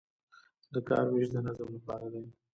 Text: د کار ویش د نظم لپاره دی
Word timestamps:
د 0.73 0.75
کار 0.87 1.05
ویش 1.09 1.27
د 1.33 1.35
نظم 1.45 1.69
لپاره 1.77 2.07
دی 2.13 2.23